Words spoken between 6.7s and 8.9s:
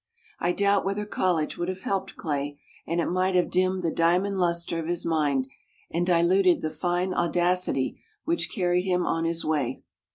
fine audacity which carried